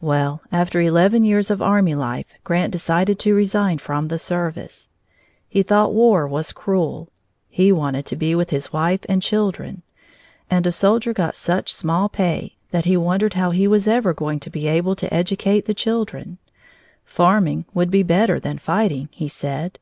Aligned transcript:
Well, 0.00 0.40
after 0.50 0.80
eleven 0.80 1.22
years 1.22 1.50
of 1.50 1.60
army 1.60 1.94
life, 1.94 2.24
Grant 2.44 2.72
decided 2.72 3.18
to 3.18 3.34
resign 3.34 3.76
from 3.76 4.08
the 4.08 4.18
service. 4.18 4.88
He 5.50 5.62
thought 5.62 5.92
war 5.92 6.26
was 6.26 6.50
cruel; 6.50 7.10
he 7.50 7.70
wanted 7.72 8.06
to 8.06 8.16
be 8.16 8.34
with 8.34 8.48
his 8.48 8.72
wife 8.72 9.00
and 9.06 9.20
children; 9.20 9.82
and 10.48 10.66
a 10.66 10.72
soldier 10.72 11.12
got 11.12 11.36
such 11.36 11.74
small 11.74 12.08
pay 12.08 12.56
that 12.70 12.86
he 12.86 12.96
wondered 12.96 13.34
how 13.34 13.50
he 13.50 13.68
was 13.68 13.86
ever 13.86 14.14
going 14.14 14.40
to 14.40 14.48
be 14.50 14.66
able 14.66 14.96
to 14.96 15.12
educate 15.12 15.66
the 15.66 15.74
children. 15.74 16.38
Farming 17.04 17.66
would 17.74 17.90
be 17.90 18.02
better 18.02 18.40
than 18.40 18.56
fighting, 18.56 19.10
he 19.12 19.28
said. 19.28 19.78